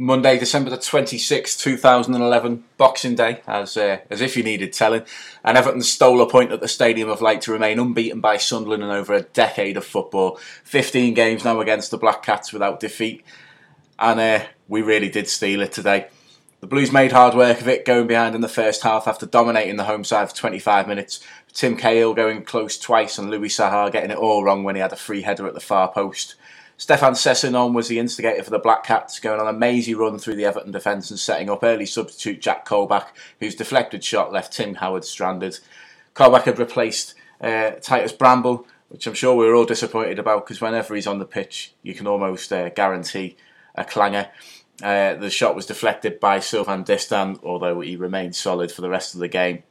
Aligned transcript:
Monday, 0.00 0.38
December 0.38 0.70
the 0.70 0.78
26th, 0.78 1.58
2011, 1.58 2.62
Boxing 2.76 3.16
Day, 3.16 3.42
as 3.48 3.76
uh, 3.76 3.98
as 4.08 4.20
if 4.20 4.36
you 4.36 4.44
needed 4.44 4.72
telling. 4.72 5.02
And 5.44 5.58
Everton 5.58 5.82
stole 5.82 6.22
a 6.22 6.30
point 6.30 6.52
at 6.52 6.60
the 6.60 6.68
Stadium 6.68 7.08
of 7.08 7.20
Light 7.20 7.40
to 7.42 7.52
remain 7.52 7.80
unbeaten 7.80 8.20
by 8.20 8.36
Sunderland 8.36 8.84
in 8.84 8.90
over 8.90 9.12
a 9.12 9.22
decade 9.22 9.76
of 9.76 9.84
football. 9.84 10.38
15 10.62 11.14
games 11.14 11.44
now 11.44 11.58
against 11.60 11.90
the 11.90 11.98
Black 11.98 12.22
Cats 12.22 12.52
without 12.52 12.78
defeat. 12.78 13.24
And 13.98 14.20
uh, 14.20 14.44
we 14.68 14.82
really 14.82 15.08
did 15.08 15.26
steal 15.26 15.62
it 15.62 15.72
today. 15.72 16.06
The 16.60 16.68
Blues 16.68 16.92
made 16.92 17.10
hard 17.10 17.34
work 17.34 17.60
of 17.60 17.66
it, 17.66 17.84
going 17.84 18.06
behind 18.06 18.36
in 18.36 18.40
the 18.40 18.48
first 18.48 18.84
half 18.84 19.08
after 19.08 19.26
dominating 19.26 19.78
the 19.78 19.84
home 19.84 20.04
side 20.04 20.28
for 20.28 20.36
25 20.36 20.86
minutes. 20.86 21.18
Tim 21.52 21.76
Cahill 21.76 22.14
going 22.14 22.44
close 22.44 22.78
twice 22.78 23.18
and 23.18 23.30
Louis 23.30 23.48
Saha 23.48 23.90
getting 23.90 24.12
it 24.12 24.18
all 24.18 24.44
wrong 24.44 24.62
when 24.62 24.76
he 24.76 24.80
had 24.80 24.92
a 24.92 24.96
free 24.96 25.22
header 25.22 25.48
at 25.48 25.54
the 25.54 25.60
far 25.60 25.90
post. 25.90 26.36
Stefan 26.78 27.14
Sessegnon 27.14 27.74
was 27.74 27.88
the 27.88 27.98
instigator 27.98 28.44
for 28.44 28.50
the 28.50 28.58
Black 28.60 28.84
Cats, 28.84 29.18
going 29.18 29.40
on 29.40 29.48
a 29.48 29.52
mazy 29.52 29.96
run 29.96 30.16
through 30.16 30.36
the 30.36 30.44
Everton 30.44 30.70
defence 30.70 31.10
and 31.10 31.18
setting 31.18 31.50
up 31.50 31.64
early 31.64 31.84
substitute 31.84 32.40
Jack 32.40 32.64
Colback, 32.64 33.08
whose 33.40 33.56
deflected 33.56 34.04
shot 34.04 34.32
left 34.32 34.52
Tim 34.52 34.76
Howard 34.76 35.04
stranded. 35.04 35.58
Colback 36.14 36.44
had 36.44 36.60
replaced 36.60 37.16
uh, 37.40 37.72
Titus 37.82 38.12
Bramble, 38.12 38.64
which 38.90 39.08
I'm 39.08 39.14
sure 39.14 39.34
we 39.34 39.46
were 39.46 39.56
all 39.56 39.64
disappointed 39.64 40.20
about 40.20 40.46
because 40.46 40.60
whenever 40.60 40.94
he's 40.94 41.08
on 41.08 41.18
the 41.18 41.24
pitch, 41.24 41.74
you 41.82 41.94
can 41.94 42.06
almost 42.06 42.52
uh, 42.52 42.68
guarantee 42.68 43.36
a 43.74 43.84
clanger. 43.84 44.28
Uh, 44.80 45.14
the 45.14 45.30
shot 45.30 45.56
was 45.56 45.66
deflected 45.66 46.20
by 46.20 46.38
Sylvain 46.38 46.84
Distin, 46.84 47.40
although 47.42 47.80
he 47.80 47.96
remained 47.96 48.36
solid 48.36 48.70
for 48.70 48.82
the 48.82 48.88
rest 48.88 49.14
of 49.14 49.20
the 49.20 49.26
game. 49.26 49.64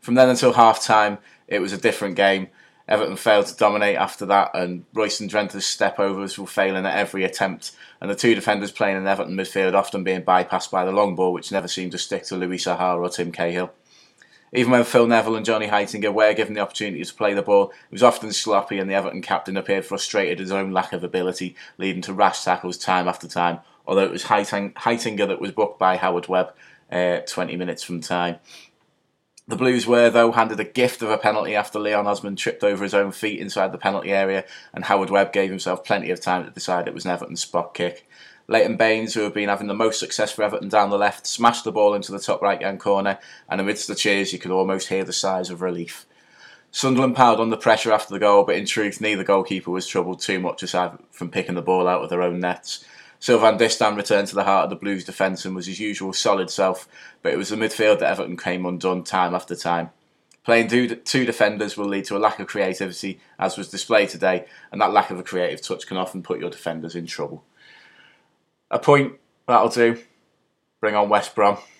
From 0.00 0.16
then 0.16 0.28
until 0.28 0.52
half 0.52 0.84
time, 0.84 1.16
it 1.48 1.60
was 1.60 1.72
a 1.72 1.78
different 1.78 2.14
game. 2.14 2.48
Everton 2.88 3.16
failed 3.16 3.46
to 3.46 3.56
dominate 3.56 3.96
after 3.96 4.26
that, 4.26 4.50
and 4.54 4.84
Royston 4.92 5.28
Drenthe's 5.28 5.66
step 5.66 5.98
overs 5.98 6.38
were 6.38 6.46
failing 6.46 6.84
at 6.84 6.96
every 6.96 7.24
attempt, 7.24 7.72
and 8.00 8.10
the 8.10 8.14
two 8.14 8.34
defenders 8.34 8.72
playing 8.72 8.96
in 8.96 9.06
Everton 9.06 9.36
midfield 9.36 9.74
often 9.74 10.04
being 10.04 10.22
bypassed 10.22 10.70
by 10.70 10.84
the 10.84 10.92
long 10.92 11.14
ball, 11.14 11.32
which 11.32 11.52
never 11.52 11.68
seemed 11.68 11.92
to 11.92 11.98
stick 11.98 12.24
to 12.24 12.36
Louis 12.36 12.58
Saha 12.58 12.96
or 12.96 13.08
Tim 13.08 13.32
Cahill. 13.32 13.72
Even 14.54 14.72
when 14.72 14.84
Phil 14.84 15.06
Neville 15.06 15.36
and 15.36 15.46
Johnny 15.46 15.68
Heitinga 15.68 16.12
were 16.12 16.34
given 16.34 16.54
the 16.54 16.60
opportunity 16.60 17.02
to 17.02 17.14
play 17.14 17.32
the 17.32 17.40
ball, 17.40 17.70
it 17.70 17.92
was 17.92 18.02
often 18.02 18.32
sloppy, 18.32 18.78
and 18.78 18.90
the 18.90 18.94
Everton 18.94 19.22
captain 19.22 19.56
appeared 19.56 19.86
frustrated 19.86 20.32
at 20.32 20.40
his 20.40 20.52
own 20.52 20.72
lack 20.72 20.92
of 20.92 21.02
ability, 21.02 21.56
leading 21.78 22.02
to 22.02 22.12
rash 22.12 22.44
tackles 22.44 22.76
time 22.76 23.08
after 23.08 23.26
time. 23.26 23.60
Although 23.86 24.04
it 24.04 24.12
was 24.12 24.24
Heitinga 24.24 25.26
that 25.28 25.40
was 25.40 25.52
booked 25.52 25.78
by 25.78 25.96
Howard 25.96 26.28
Webb 26.28 26.52
uh, 26.90 27.20
20 27.26 27.56
minutes 27.56 27.82
from 27.82 28.00
time. 28.00 28.36
The 29.48 29.56
Blues 29.56 29.88
were, 29.88 30.08
though, 30.08 30.30
handed 30.30 30.60
a 30.60 30.64
gift 30.64 31.02
of 31.02 31.10
a 31.10 31.18
penalty 31.18 31.56
after 31.56 31.78
Leon 31.78 32.06
Osman 32.06 32.36
tripped 32.36 32.62
over 32.62 32.84
his 32.84 32.94
own 32.94 33.10
feet 33.10 33.40
inside 33.40 33.72
the 33.72 33.78
penalty 33.78 34.12
area, 34.12 34.44
and 34.72 34.84
Howard 34.84 35.10
Webb 35.10 35.32
gave 35.32 35.50
himself 35.50 35.84
plenty 35.84 36.10
of 36.10 36.20
time 36.20 36.44
to 36.44 36.50
decide 36.50 36.86
it 36.86 36.94
was 36.94 37.04
an 37.04 37.10
Everton 37.10 37.36
spot 37.36 37.74
kick. 37.74 38.08
Leighton 38.46 38.76
Baines, 38.76 39.14
who 39.14 39.22
had 39.22 39.34
been 39.34 39.48
having 39.48 39.66
the 39.66 39.74
most 39.74 39.98
success 39.98 40.30
for 40.30 40.42
Everton 40.42 40.68
down 40.68 40.90
the 40.90 40.98
left, 40.98 41.26
smashed 41.26 41.64
the 41.64 41.72
ball 41.72 41.94
into 41.94 42.12
the 42.12 42.20
top 42.20 42.40
right 42.40 42.62
hand 42.62 42.78
corner, 42.78 43.18
and 43.48 43.60
amidst 43.60 43.88
the 43.88 43.96
cheers, 43.96 44.32
you 44.32 44.38
could 44.38 44.52
almost 44.52 44.88
hear 44.88 45.04
the 45.04 45.12
sighs 45.12 45.50
of 45.50 45.60
relief. 45.60 46.06
Sunderland 46.70 47.16
piled 47.16 47.40
under 47.40 47.56
pressure 47.56 47.92
after 47.92 48.14
the 48.14 48.20
goal, 48.20 48.44
but 48.44 48.56
in 48.56 48.64
truth, 48.64 49.00
neither 49.00 49.24
goalkeeper 49.24 49.70
was 49.70 49.86
troubled 49.86 50.20
too 50.20 50.38
much 50.38 50.62
aside 50.62 50.98
from 51.10 51.30
picking 51.30 51.56
the 51.56 51.62
ball 51.62 51.88
out 51.88 52.02
of 52.02 52.10
their 52.10 52.22
own 52.22 52.40
nets. 52.40 52.84
Sylvain 53.22 53.56
Distin 53.56 53.96
returned 53.96 54.26
to 54.26 54.34
the 54.34 54.42
heart 54.42 54.64
of 54.64 54.70
the 54.70 54.74
Blues 54.74 55.04
defence 55.04 55.44
and 55.44 55.54
was 55.54 55.66
his 55.66 55.78
usual 55.78 56.12
solid 56.12 56.50
self, 56.50 56.88
but 57.22 57.32
it 57.32 57.36
was 57.36 57.50
the 57.50 57.56
midfield 57.56 58.00
that 58.00 58.10
Everton 58.10 58.36
came 58.36 58.66
undone 58.66 59.04
time 59.04 59.32
after 59.32 59.54
time. 59.54 59.90
Playing 60.42 60.66
two 61.04 61.24
defenders 61.24 61.76
will 61.76 61.86
lead 61.86 62.04
to 62.06 62.16
a 62.16 62.18
lack 62.18 62.40
of 62.40 62.48
creativity, 62.48 63.20
as 63.38 63.56
was 63.56 63.70
displayed 63.70 64.08
today, 64.08 64.46
and 64.72 64.80
that 64.80 64.92
lack 64.92 65.12
of 65.12 65.20
a 65.20 65.22
creative 65.22 65.62
touch 65.62 65.86
can 65.86 65.98
often 65.98 66.24
put 66.24 66.40
your 66.40 66.50
defenders 66.50 66.96
in 66.96 67.06
trouble. 67.06 67.44
A 68.72 68.80
point, 68.80 69.12
that'll 69.46 69.68
do. 69.68 70.02
Bring 70.80 70.96
on 70.96 71.08
West 71.08 71.36
Brom. 71.36 71.58